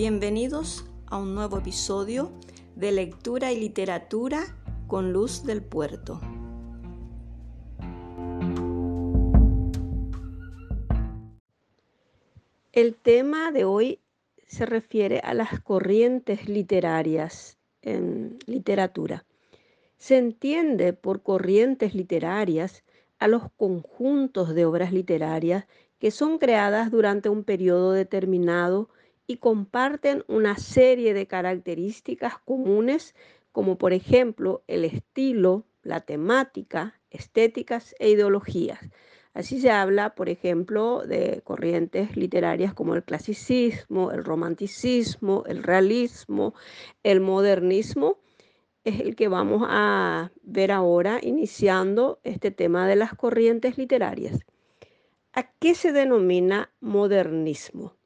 Bienvenidos 0.00 0.84
a 1.06 1.18
un 1.18 1.34
nuevo 1.34 1.58
episodio 1.58 2.30
de 2.76 2.92
Lectura 2.92 3.50
y 3.50 3.58
Literatura 3.58 4.44
con 4.86 5.12
Luz 5.12 5.44
del 5.44 5.60
Puerto. 5.60 6.20
El 12.70 12.94
tema 12.94 13.50
de 13.50 13.64
hoy 13.64 13.98
se 14.46 14.66
refiere 14.66 15.18
a 15.18 15.34
las 15.34 15.60
corrientes 15.62 16.48
literarias 16.48 17.58
en 17.82 18.38
literatura. 18.46 19.24
Se 19.96 20.16
entiende 20.16 20.92
por 20.92 21.24
corrientes 21.24 21.96
literarias 21.96 22.84
a 23.18 23.26
los 23.26 23.50
conjuntos 23.56 24.54
de 24.54 24.64
obras 24.64 24.92
literarias 24.92 25.66
que 25.98 26.12
son 26.12 26.38
creadas 26.38 26.92
durante 26.92 27.28
un 27.28 27.42
periodo 27.42 27.90
determinado 27.90 28.90
y 29.28 29.36
comparten 29.36 30.24
una 30.26 30.56
serie 30.56 31.14
de 31.14 31.28
características 31.28 32.38
comunes 32.38 33.14
como 33.52 33.76
por 33.76 33.92
ejemplo 33.92 34.64
el 34.66 34.84
estilo, 34.84 35.66
la 35.82 36.00
temática, 36.00 37.00
estéticas 37.10 37.94
e 37.98 38.10
ideologías. 38.10 38.80
Así 39.34 39.60
se 39.60 39.70
habla, 39.70 40.14
por 40.14 40.30
ejemplo, 40.30 41.06
de 41.06 41.42
corrientes 41.44 42.16
literarias 42.16 42.72
como 42.72 42.94
el 42.94 43.04
clasicismo, 43.04 44.10
el 44.10 44.24
romanticismo, 44.24 45.44
el 45.46 45.62
realismo, 45.62 46.54
el 47.02 47.20
modernismo. 47.20 48.18
Es 48.82 48.98
el 49.00 49.14
que 49.14 49.28
vamos 49.28 49.66
a 49.68 50.32
ver 50.42 50.72
ahora 50.72 51.20
iniciando 51.22 52.18
este 52.24 52.50
tema 52.50 52.88
de 52.88 52.96
las 52.96 53.14
corrientes 53.14 53.76
literarias. 53.76 54.40
¿A 55.34 55.52
qué 55.58 55.74
se 55.74 55.92
denomina 55.92 56.72
modernismo? 56.80 57.98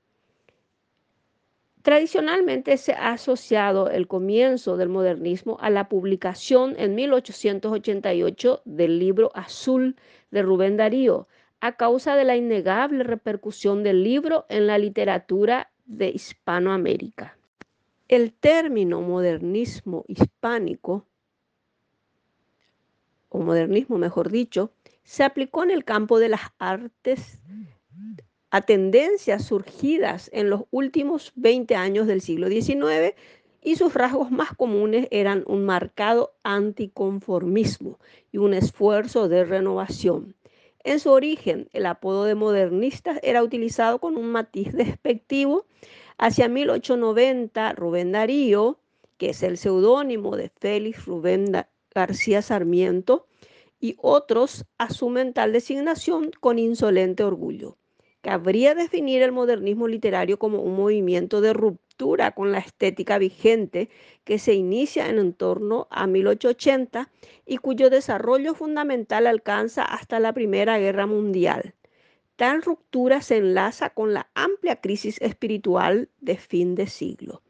Tradicionalmente 1.86 2.78
se 2.78 2.94
ha 2.94 3.12
asociado 3.12 3.91
el 3.91 4.08
comienzo 4.08 4.76
del 4.76 4.88
modernismo 4.88 5.56
a 5.60 5.70
la 5.70 5.88
publicación 5.88 6.74
en 6.78 6.97
1888 6.97 8.62
del 8.64 8.98
libro 8.98 9.30
Azul 9.34 9.94
de 10.32 10.42
Rubén 10.42 10.76
Darío, 10.76 11.28
a 11.60 11.76
causa 11.76 12.16
de 12.16 12.24
la 12.24 12.34
innegable 12.34 13.04
repercusión 13.04 13.84
del 13.84 14.02
libro 14.02 14.47
en 14.48 14.66
la 14.66 14.78
literatura 14.78 15.70
de 15.84 16.08
Hispanoamérica. 16.08 17.38
El 18.08 18.32
término 18.32 19.00
modernismo 19.00 20.04
hispánico, 20.08 21.06
o 23.28 23.38
modernismo 23.38 23.97
mejor 23.97 24.32
dicho, 24.32 24.72
se 25.04 25.22
aplicó 25.22 25.62
en 25.62 25.70
el 25.70 25.84
campo 25.84 26.18
de 26.18 26.30
las 26.30 26.50
artes 26.58 27.38
tendencias 28.62 29.44
surgidas 29.44 30.31
en 30.33 30.50
los 30.50 30.62
últimos 30.71 31.33
20 31.34 31.75
años 31.77 32.06
del 32.06 32.21
siglo 32.21 32.49
XIX 32.49 33.15
y 33.62 33.77
sus 33.77 33.94
rasgos 33.94 34.31
más 34.31 34.55
comunes 34.55 35.09
eran 35.11 35.43
un 35.47 35.65
marcado 35.65 36.34
anticonformismo 36.44 37.99
y 38.31 38.39
un 38.39 38.55
esfuerzo 38.55 39.28
de 39.28 39.45
renovación. 39.45 40.37
En 40.84 41.00
su 41.00 41.11
origen, 41.11 41.69
el 41.72 41.84
apodo 41.87 42.22
de 42.25 42.37
modernistas 42.37 43.19
era 43.25 43.43
utilizado 43.43 43.99
con 43.99 44.16
un 44.16 44.31
matiz 44.31 44.72
despectivo. 44.72 45.66
Hacia 46.16 46.49
1890, 46.49 47.72
Rubén 47.72 48.12
Darío, 48.12 48.78
que 49.19 49.31
es 49.31 49.43
el 49.43 49.59
seudónimo 49.59 50.37
de 50.37 50.49
Félix 50.49 51.05
Rubén 51.05 51.50
García 51.93 52.41
Sarmiento, 52.41 53.27
y 53.81 53.97
otros 53.99 54.65
asumen 54.78 55.33
tal 55.33 55.53
designación 55.53 56.31
con 56.39 56.61
insolente 56.61 57.25
orgullo. 57.25 57.77
Cabría 58.26 58.75
definir 58.75 59.22
el 59.22 59.31
modernismo 59.31 59.87
literario 59.87 60.37
como 60.37 60.59
un 60.59 60.75
movimiento 60.75 61.41
de 61.41 61.53
ruptura 61.53 62.32
con 62.32 62.50
la 62.50 62.59
estética 62.59 63.19
vigente 63.19 63.88
que 64.25 64.41
se 64.41 64.53
inicia 64.53 65.09
en 65.09 65.32
torno 65.32 65.87
a 65.92 66.09
1880 66.09 67.09
y 67.47 67.59
cuyo 67.59 67.88
desarrollo 67.88 68.54
fundamental 68.54 69.28
alcanza 69.28 69.84
hasta 69.84 70.19
la 70.19 70.32
Primera 70.32 70.76
Guerra 70.76 71.06
Mundial. 71.06 71.76
Tal 72.34 72.62
ruptura 72.62 73.22
se 73.22 73.36
enlaza 73.36 73.91
con 73.91 74.12
la 74.12 74.28
amplia 74.34 74.81
crisis 74.81 75.20
espiritual 75.20 76.09
de 76.20 76.36
fin 76.36 76.75
de 76.75 76.88
siglo. 76.88 77.42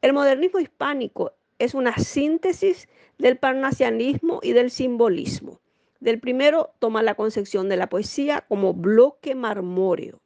El 0.00 0.14
modernismo 0.14 0.60
hispánico 0.60 1.32
es 1.58 1.74
una 1.74 1.94
síntesis 1.98 2.88
del 3.18 3.36
parnasianismo 3.36 4.40
y 4.42 4.52
del 4.52 4.70
simbolismo. 4.70 5.60
Del 6.00 6.20
primero 6.20 6.74
toma 6.78 7.02
la 7.02 7.14
concepción 7.14 7.68
de 7.68 7.76
la 7.76 7.88
poesía 7.88 8.44
como 8.48 8.74
bloque 8.74 9.34
marmóreo, 9.34 10.20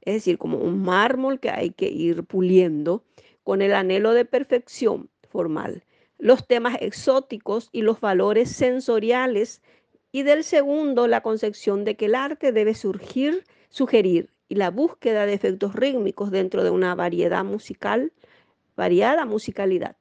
es 0.00 0.14
decir, 0.14 0.38
como 0.38 0.58
un 0.58 0.82
mármol 0.82 1.40
que 1.40 1.50
hay 1.50 1.70
que 1.70 1.88
ir 1.88 2.24
puliendo 2.24 3.04
con 3.42 3.62
el 3.62 3.74
anhelo 3.74 4.12
de 4.12 4.24
perfección 4.24 5.10
formal, 5.28 5.84
los 6.18 6.46
temas 6.46 6.76
exóticos 6.80 7.68
y 7.72 7.82
los 7.82 8.00
valores 8.00 8.50
sensoriales, 8.50 9.62
y 10.12 10.22
del 10.22 10.44
segundo 10.44 11.06
la 11.08 11.22
concepción 11.22 11.84
de 11.84 11.96
que 11.96 12.04
el 12.04 12.14
arte 12.14 12.52
debe 12.52 12.74
surgir, 12.74 13.44
sugerir 13.70 14.30
y 14.48 14.56
la 14.56 14.70
búsqueda 14.70 15.24
de 15.24 15.32
efectos 15.32 15.74
rítmicos 15.74 16.30
dentro 16.30 16.62
de 16.62 16.70
una 16.70 16.94
variedad 16.94 17.44
musical, 17.44 18.12
variada 18.76 19.24
musicalidad. 19.24 19.96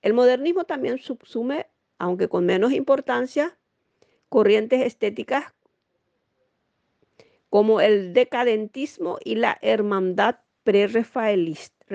El 0.00 0.14
modernismo 0.14 0.64
también 0.64 0.98
subsume, 0.98 1.66
aunque 1.98 2.28
con 2.28 2.46
menos 2.46 2.72
importancia, 2.72 3.57
corrientes 4.28 4.84
estéticas 4.84 5.52
como 7.50 7.80
el 7.80 8.12
decadentismo 8.12 9.18
y 9.24 9.36
la 9.36 9.58
hermandad 9.62 10.36
pre-rafaelista. 10.64 11.86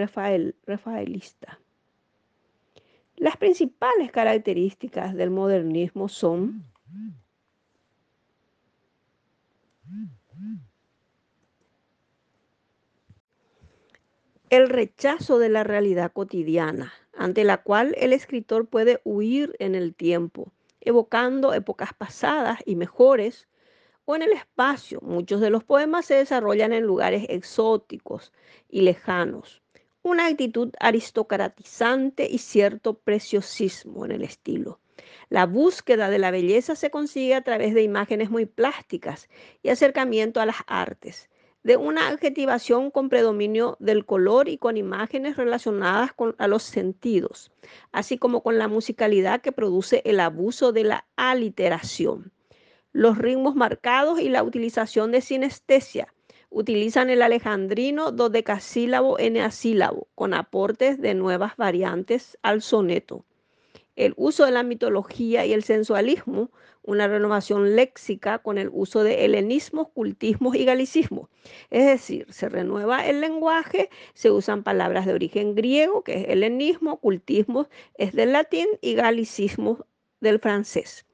Las 3.16 3.38
principales 3.38 4.12
características 4.12 5.14
del 5.14 5.30
modernismo 5.30 6.10
son 6.10 6.66
el 14.50 14.70
rechazo 14.70 15.40
de 15.40 15.50
la 15.50 15.64
realidad 15.64 16.12
cotidiana, 16.12 16.94
ante 17.16 17.44
la 17.44 17.64
cual 17.64 17.96
el 17.98 18.14
escritor 18.14 18.68
puede 18.68 19.02
huir 19.04 19.56
en 19.60 19.76
el 19.76 19.96
tiempo, 19.96 20.52
evocando 20.86 21.54
épocas 21.54 21.94
pasadas 21.94 22.60
y 22.66 22.76
mejores, 22.76 23.48
o 24.06 24.16
en 24.16 24.22
el 24.22 24.32
espacio. 24.34 25.00
Muchos 25.02 25.42
de 25.42 25.50
los 25.50 25.64
poemas 25.64 26.06
se 26.06 26.16
desarrollan 26.16 26.74
en 26.74 26.84
lugares 26.84 27.26
exóticos 27.30 28.34
y 28.70 28.82
lejanos. 28.82 29.62
Una 30.02 30.28
actitud 30.28 30.72
aristocratizante 30.80 32.28
y 32.30 32.40
cierto 32.40 32.96
preciosismo 32.96 34.06
en 34.06 34.12
el 34.12 34.24
estilo. 34.24 34.80
La 35.30 35.46
búsqueda 35.46 36.10
de 36.10 36.20
la 36.20 36.32
belleza 36.32 36.76
se 36.76 36.92
consigue 36.92 37.36
a 37.36 37.44
través 37.44 37.74
de 37.74 37.84
imágenes 37.84 38.30
muy 38.30 38.46
plásticas 38.46 39.30
y 39.62 39.70
acercamiento 39.70 40.42
a 40.42 40.46
las 40.46 40.58
artes 40.68 41.30
de 41.64 41.78
una 41.78 42.10
adjetivación 42.10 42.92
con 42.92 43.10
predominio 43.10 43.78
del 43.80 44.06
color 44.06 44.50
y 44.50 44.58
con 44.58 44.78
imágenes 44.78 45.38
relacionadas 45.38 46.14
con, 46.14 46.36
a 46.38 46.48
los 46.48 46.64
sentidos, 46.64 47.52
así 47.92 48.18
como 48.18 48.44
con 48.44 48.58
la 48.58 48.68
musicalidad 48.68 49.42
que 49.42 49.52
produce 49.52 50.02
el 50.06 50.20
abuso 50.20 50.74
de 50.74 50.84
la 50.84 51.06
aliteración. 51.16 52.32
Los 52.92 53.18
ritmos 53.18 53.56
marcados 53.56 54.20
y 54.20 54.30
la 54.30 54.44
utilización 54.44 55.12
de 55.12 55.22
sinestesia 55.22 56.14
utilizan 56.50 57.10
el 57.10 57.22
alejandrino 57.22 58.12
dodecasílabo 58.12 59.18
eneasílabo 59.18 60.08
con 60.14 60.34
aportes 60.34 61.02
de 61.02 61.16
nuevas 61.16 61.58
variantes 61.58 62.38
al 62.44 62.62
soneto. 62.62 63.26
El 63.96 64.14
uso 64.18 64.46
de 64.46 64.52
la 64.52 64.64
mitología 64.64 65.46
y 65.46 65.54
el 65.54 65.64
sensualismo 65.64 66.52
una 66.84 67.08
renovación 67.08 67.76
léxica 67.76 68.40
con 68.40 68.58
el 68.58 68.70
uso 68.72 69.04
de 69.04 69.26
helenismos, 69.26 69.88
cultismos 69.94 70.56
y 70.56 70.66
galicismos. 70.66 71.30
Es 71.70 71.86
decir, 71.86 72.28
se 72.32 72.50
renueva 72.50 73.08
el 73.08 73.22
lenguaje, 73.22 73.90
se 74.14 74.32
usan 74.32 74.64
palabras 74.64 75.06
de 75.06 75.14
origen 75.14 75.56
griego, 75.56 76.04
que 76.04 76.22
es 76.22 76.30
helenismo, 76.30 77.00
cultismo 77.00 77.68
es 77.96 78.14
del 78.14 78.34
latín 78.34 78.68
y 78.82 78.96
galicismo 78.96 79.86
del 80.20 80.40
francés. 80.40 81.06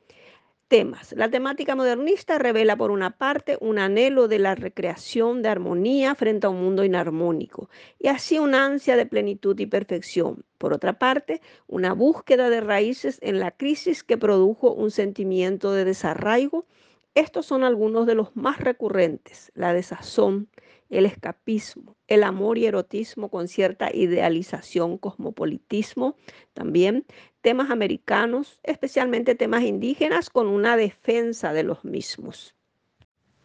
Temas. 0.70 1.14
La 1.14 1.32
temática 1.32 1.76
modernista 1.76 2.38
revela 2.38 2.76
por 2.78 2.92
una 2.92 3.18
parte 3.18 3.58
un 3.60 3.80
anhelo 3.80 4.28
de 4.28 4.38
la 4.38 4.54
recreación 4.54 5.42
de 5.42 5.50
armonía 5.50 6.14
frente 6.14 6.46
a 6.46 6.52
un 6.52 6.62
mundo 6.62 6.84
inarmónico 6.84 7.72
y 7.98 8.08
así 8.08 8.38
una 8.38 8.68
ansia 8.68 8.96
de 8.96 9.08
plenitud 9.08 9.60
y 9.60 9.66
perfección. 9.66 10.46
Por 10.60 10.72
otra 10.74 11.00
parte, 11.00 11.42
una 11.66 11.94
búsqueda 11.94 12.52
de 12.52 12.62
raíces 12.62 13.18
en 13.24 13.40
la 13.40 13.50
crisis 13.50 14.04
que 14.04 14.20
produjo 14.20 14.72
un 14.72 14.92
sentimiento 14.92 15.72
de 15.72 15.86
desarraigo. 15.86 16.68
Estos 17.16 17.48
son 17.48 17.64
algunos 17.64 18.06
de 18.06 18.14
los 18.14 18.36
más 18.36 18.60
recurrentes, 18.60 19.52
la 19.56 19.74
desazón, 19.74 20.50
el 20.90 21.06
escapismo, 21.06 21.96
el 22.08 22.24
amor 22.24 22.58
y 22.58 22.66
erotismo 22.66 23.30
con 23.30 23.48
cierta 23.48 23.94
idealización, 23.94 24.98
cosmopolitismo, 24.98 26.16
también 26.54 27.06
temas 27.42 27.70
americanos, 27.70 28.60
especialmente 28.64 29.36
temas 29.36 29.64
indígenas, 29.64 30.30
con 30.30 30.48
una 30.48 30.78
defensa 30.78 31.54
de 31.54 31.64
los 31.64 31.86
mismos. 31.86 32.56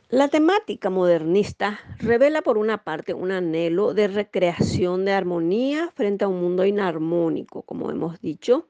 La 0.08 0.28
temática 0.28 0.90
modernista 0.90 1.80
revela 1.98 2.42
por 2.42 2.56
una 2.56 2.84
parte 2.84 3.14
un 3.14 3.32
anhelo 3.32 3.94
de 3.94 4.06
recreación 4.08 5.04
de 5.04 5.12
armonía 5.12 5.90
frente 5.94 6.24
a 6.24 6.28
un 6.28 6.40
mundo 6.40 6.64
inarmónico, 6.64 7.62
como 7.62 7.90
hemos 7.90 8.20
dicho, 8.20 8.68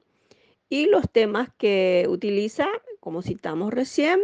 y 0.69 0.87
los 0.87 1.09
temas 1.11 1.49
que 1.57 2.07
utiliza, 2.09 2.67
como 2.99 3.21
citamos 3.21 3.73
recién, 3.73 4.19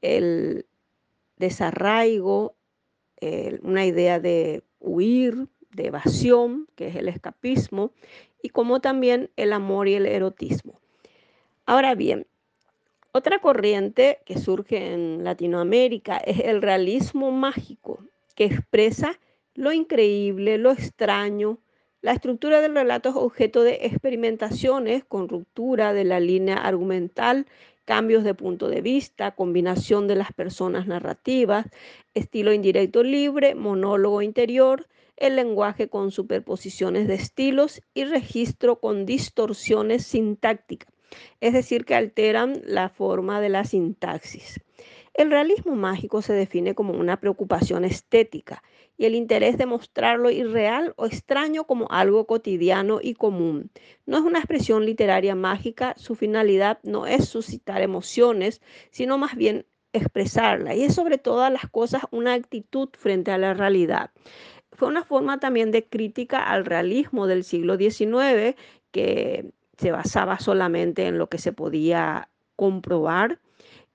el 0.00 0.66
desarraigo, 1.36 2.56
una 3.62 3.86
idea 3.86 4.20
de 4.20 4.62
huir, 4.80 5.48
de 5.72 5.86
evasión, 5.86 6.68
que 6.76 6.88
es 6.88 6.96
el 6.96 7.08
escapismo, 7.08 7.92
y 8.42 8.50
como 8.50 8.80
también 8.80 9.30
el 9.36 9.52
amor 9.52 9.88
y 9.88 9.94
el 9.94 10.06
erotismo. 10.06 10.80
Ahora 11.66 11.94
bien, 11.94 12.26
otra 13.12 13.38
corriente 13.38 14.18
que 14.24 14.38
surge 14.38 14.92
en 14.92 15.24
Latinoamérica 15.24 16.16
es 16.18 16.40
el 16.40 16.60
realismo 16.60 17.30
mágico, 17.30 18.00
que 18.34 18.44
expresa 18.44 19.18
lo 19.54 19.72
increíble, 19.72 20.58
lo 20.58 20.72
extraño. 20.72 21.58
La 22.02 22.12
estructura 22.12 22.60
del 22.60 22.74
relato 22.74 23.10
es 23.10 23.14
objeto 23.16 23.62
de 23.62 23.78
experimentaciones 23.82 25.04
con 25.04 25.28
ruptura 25.28 25.92
de 25.92 26.04
la 26.04 26.20
línea 26.20 26.56
argumental 26.56 27.46
cambios 27.84 28.24
de 28.24 28.34
punto 28.34 28.68
de 28.68 28.80
vista, 28.80 29.32
combinación 29.32 30.08
de 30.08 30.16
las 30.16 30.32
personas 30.32 30.86
narrativas, 30.86 31.66
estilo 32.14 32.52
indirecto 32.52 33.02
libre, 33.02 33.54
monólogo 33.54 34.22
interior, 34.22 34.86
el 35.16 35.36
lenguaje 35.36 35.88
con 35.88 36.10
superposiciones 36.10 37.06
de 37.08 37.14
estilos 37.14 37.82
y 37.94 38.04
registro 38.04 38.80
con 38.80 39.06
distorsiones 39.06 40.06
sintácticas, 40.06 40.92
es 41.40 41.52
decir, 41.52 41.84
que 41.84 41.94
alteran 41.94 42.60
la 42.64 42.88
forma 42.88 43.40
de 43.40 43.48
la 43.48 43.64
sintaxis. 43.64 44.60
El 45.14 45.30
realismo 45.30 45.76
mágico 45.76 46.22
se 46.22 46.32
define 46.32 46.74
como 46.74 46.92
una 46.92 47.20
preocupación 47.20 47.84
estética 47.84 48.64
y 48.96 49.04
el 49.04 49.14
interés 49.14 49.56
de 49.56 49.64
mostrarlo 49.64 50.28
irreal 50.28 50.92
o 50.96 51.06
extraño 51.06 51.64
como 51.64 51.86
algo 51.90 52.26
cotidiano 52.26 52.98
y 53.00 53.14
común. 53.14 53.70
No 54.06 54.18
es 54.18 54.24
una 54.24 54.40
expresión 54.40 54.84
literaria 54.84 55.36
mágica, 55.36 55.94
su 55.96 56.16
finalidad 56.16 56.80
no 56.82 57.06
es 57.06 57.28
suscitar 57.28 57.80
emociones, 57.80 58.60
sino 58.90 59.16
más 59.16 59.36
bien 59.36 59.66
expresarla. 59.92 60.74
Y 60.74 60.82
es 60.82 60.96
sobre 60.96 61.18
todas 61.18 61.52
las 61.52 61.70
cosas 61.70 62.02
una 62.10 62.34
actitud 62.34 62.88
frente 62.98 63.30
a 63.30 63.38
la 63.38 63.54
realidad. 63.54 64.10
Fue 64.72 64.88
una 64.88 65.04
forma 65.04 65.38
también 65.38 65.70
de 65.70 65.84
crítica 65.86 66.42
al 66.42 66.64
realismo 66.64 67.28
del 67.28 67.44
siglo 67.44 67.76
XIX 67.76 68.56
que 68.90 69.52
se 69.78 69.92
basaba 69.92 70.40
solamente 70.40 71.06
en 71.06 71.18
lo 71.18 71.28
que 71.28 71.38
se 71.38 71.52
podía 71.52 72.28
comprobar 72.56 73.38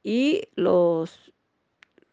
y 0.03 0.47
los, 0.55 1.33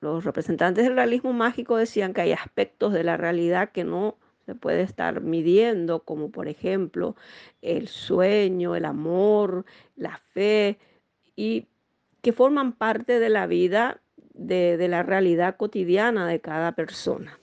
los 0.00 0.24
representantes 0.24 0.84
del 0.84 0.94
realismo 0.94 1.32
mágico 1.32 1.76
decían 1.76 2.12
que 2.12 2.22
hay 2.22 2.32
aspectos 2.32 2.92
de 2.92 3.04
la 3.04 3.16
realidad 3.16 3.70
que 3.70 3.84
no 3.84 4.16
se 4.46 4.54
puede 4.54 4.82
estar 4.82 5.20
midiendo, 5.20 6.00
como 6.04 6.30
por 6.30 6.48
ejemplo 6.48 7.16
el 7.62 7.88
sueño, 7.88 8.76
el 8.76 8.84
amor, 8.84 9.64
la 9.96 10.18
fe, 10.32 10.78
y 11.34 11.66
que 12.22 12.32
forman 12.32 12.72
parte 12.72 13.18
de 13.18 13.28
la 13.28 13.46
vida, 13.46 14.00
de, 14.34 14.76
de 14.76 14.88
la 14.88 15.02
realidad 15.02 15.56
cotidiana 15.56 16.26
de 16.28 16.40
cada 16.40 16.72
persona. 16.72 17.38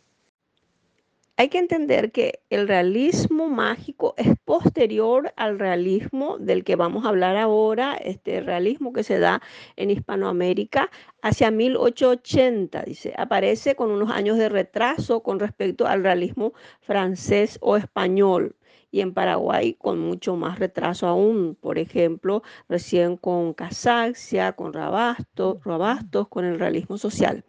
Hay 1.36 1.50
que 1.50 1.58
entender 1.58 2.12
que 2.12 2.44
el 2.52 2.68
realismo 2.68 3.50
mágico 3.50 4.14
es 4.18 4.38
posterior 4.46 5.34
al 5.36 5.58
realismo 5.58 6.38
del 6.38 6.64
que 6.64 6.76
vamos 6.76 7.06
a 7.06 7.10
hablar 7.10 7.38
ahora, 7.38 7.96
este 7.96 8.40
realismo 8.40 8.94
que 8.94 9.04
se 9.04 9.18
da 9.18 9.42
en 9.76 9.90
Hispanoamérica 9.90 10.92
hacia 11.24 11.50
1880, 11.50 12.84
dice, 12.84 13.14
aparece 13.18 13.76
con 13.76 13.90
unos 13.90 14.12
años 14.12 14.38
de 14.38 14.48
retraso 14.48 15.24
con 15.24 15.40
respecto 15.40 15.88
al 15.88 16.04
realismo 16.04 16.54
francés 16.82 17.58
o 17.62 17.78
español 17.78 18.56
y 18.92 19.02
en 19.02 19.12
Paraguay 19.16 19.74
con 19.74 19.98
mucho 20.00 20.36
más 20.36 20.60
retraso 20.60 21.08
aún, 21.08 21.58
por 21.60 21.80
ejemplo, 21.80 22.44
recién 22.70 23.18
con 23.18 23.56
Casaxia, 23.56 24.54
con 24.54 24.72
Rabastos, 24.72 25.64
Rabastos, 25.64 26.28
con 26.28 26.46
el 26.46 26.60
realismo 26.60 27.00
social. 27.00 27.44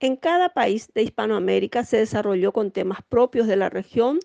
En 0.00 0.16
cada 0.16 0.48
país 0.48 0.90
de 0.94 1.02
Hispanoamérica 1.02 1.84
se 1.84 1.98
desarrolló 1.98 2.52
con 2.52 2.70
temas 2.70 3.00
propios 3.06 3.46
de 3.46 3.56
la 3.56 3.68
región, 3.68 4.18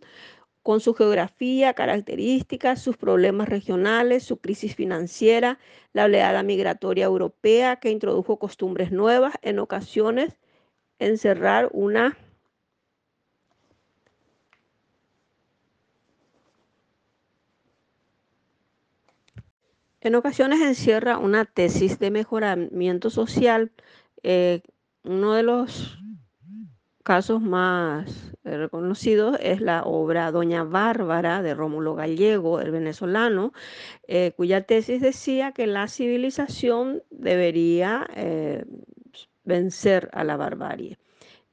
con 0.63 0.79
su 0.79 0.93
geografía, 0.93 1.73
características, 1.73 2.81
sus 2.81 2.97
problemas 2.97 3.49
regionales, 3.49 4.23
su 4.23 4.37
crisis 4.37 4.73
financiera, 4.75 5.59
la 5.93 6.05
oleada 6.05 6.43
migratoria 6.43 7.05
europea 7.05 7.75
que 7.75 7.91
introdujo 7.91 8.39
costumbres 8.39 8.91
nuevas, 8.91 9.35
en 9.41 9.59
ocasiones 9.59 10.39
encerrar 10.97 11.69
una 11.73 12.17
en 20.01 20.15
ocasiones 20.15 20.61
encierra 20.61 21.17
una 21.17 21.45
tesis 21.45 21.99
de 21.99 22.11
mejoramiento 22.11 23.09
social 23.09 23.71
eh, 24.23 24.61
uno 25.05 25.33
de 25.33 25.43
los 25.43 25.97
casos 27.03 27.41
más 27.41 28.33
eh, 28.43 28.57
reconocidos 28.57 29.37
es 29.39 29.61
la 29.61 29.83
obra 29.83 30.31
Doña 30.31 30.63
Bárbara 30.63 31.43
de 31.43 31.53
Rómulo 31.53 31.93
Gallego, 31.93 32.59
el 32.59 32.71
venezolano, 32.71 33.53
eh, 34.07 34.33
cuya 34.35 34.61
tesis 34.61 35.01
decía 35.01 35.51
que 35.51 35.67
la 35.67 35.87
civilización 35.87 37.03
debería 37.11 38.07
eh, 38.15 38.65
vencer 39.43 40.09
a 40.13 40.23
la 40.23 40.35
barbarie. 40.35 40.97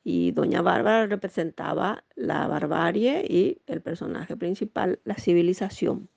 Y 0.04 0.32
Doña 0.32 0.62
Bárbara 0.62 1.06
representaba 1.06 2.02
la 2.16 2.48
barbarie 2.48 3.24
y 3.28 3.60
el 3.66 3.82
personaje 3.82 4.36
principal, 4.36 4.98
la 5.04 5.14
civilización. 5.14 6.08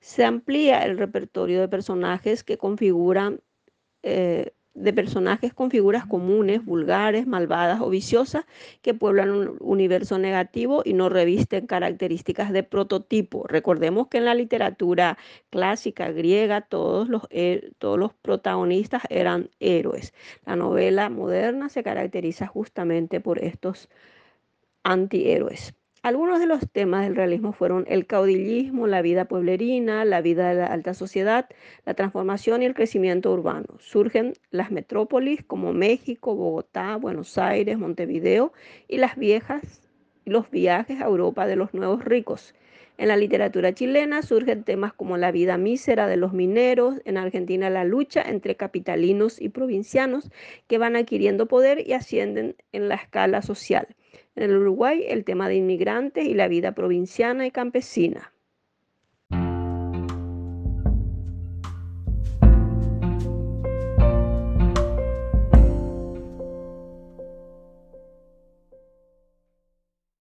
Se 0.00 0.24
amplía 0.24 0.84
el 0.84 0.98
repertorio 0.98 1.60
de 1.60 1.68
personajes 1.68 2.44
que 2.44 2.58
configuran 2.58 3.40
de 4.76 4.92
personajes 4.92 5.54
con 5.54 5.70
figuras 5.70 6.06
comunes, 6.06 6.64
vulgares, 6.64 7.26
malvadas 7.26 7.80
o 7.80 7.88
viciosas 7.88 8.44
que 8.82 8.94
pueblan 8.94 9.30
un 9.30 9.56
universo 9.60 10.18
negativo 10.18 10.82
y 10.84 10.92
no 10.92 11.08
revisten 11.08 11.66
características 11.66 12.52
de 12.52 12.62
prototipo. 12.62 13.46
Recordemos 13.48 14.08
que 14.08 14.18
en 14.18 14.26
la 14.26 14.34
literatura 14.34 15.18
clásica 15.50 16.12
griega 16.12 16.60
todos 16.60 17.08
los, 17.08 17.22
todos 17.78 17.98
los 17.98 18.12
protagonistas 18.14 19.02
eran 19.08 19.50
héroes. 19.60 20.12
La 20.44 20.56
novela 20.56 21.08
moderna 21.08 21.68
se 21.70 21.82
caracteriza 21.82 22.46
justamente 22.46 23.20
por 23.20 23.42
estos 23.42 23.88
antihéroes. 24.84 25.74
Algunos 26.06 26.38
de 26.38 26.46
los 26.46 26.70
temas 26.70 27.02
del 27.02 27.16
realismo 27.16 27.52
fueron 27.52 27.84
el 27.88 28.06
caudillismo, 28.06 28.86
la 28.86 29.02
vida 29.02 29.24
pueblerina, 29.24 30.04
la 30.04 30.20
vida 30.20 30.50
de 30.50 30.54
la 30.54 30.66
alta 30.66 30.94
sociedad, 30.94 31.48
la 31.84 31.94
transformación 31.94 32.62
y 32.62 32.64
el 32.64 32.74
crecimiento 32.74 33.32
urbano. 33.32 33.66
Surgen 33.80 34.34
las 34.52 34.70
metrópolis 34.70 35.42
como 35.42 35.72
México, 35.72 36.36
Bogotá, 36.36 36.94
Buenos 36.94 37.38
Aires, 37.38 37.76
Montevideo 37.76 38.52
y 38.86 38.98
las 38.98 39.16
viejas 39.16 39.82
los 40.24 40.48
viajes 40.48 41.00
a 41.00 41.06
Europa 41.06 41.44
de 41.48 41.56
los 41.56 41.74
nuevos 41.74 42.04
ricos. 42.04 42.54
En 42.98 43.08
la 43.08 43.16
literatura 43.16 43.74
chilena 43.74 44.22
surgen 44.22 44.64
temas 44.64 44.94
como 44.94 45.18
la 45.18 45.30
vida 45.30 45.58
mísera 45.58 46.06
de 46.06 46.16
los 46.16 46.32
mineros, 46.32 47.00
en 47.04 47.18
Argentina 47.18 47.68
la 47.68 47.84
lucha 47.84 48.22
entre 48.22 48.56
capitalinos 48.56 49.40
y 49.40 49.50
provincianos 49.50 50.30
que 50.66 50.78
van 50.78 50.96
adquiriendo 50.96 51.46
poder 51.46 51.86
y 51.86 51.92
ascienden 51.92 52.56
en 52.72 52.88
la 52.88 52.94
escala 52.94 53.42
social. 53.42 53.88
En 54.34 54.44
el 54.44 54.56
Uruguay, 54.56 55.04
el 55.08 55.24
tema 55.24 55.48
de 55.48 55.56
inmigrantes 55.56 56.26
y 56.26 56.34
la 56.34 56.48
vida 56.48 56.72
provinciana 56.72 57.46
y 57.46 57.50
campesina. 57.50 58.32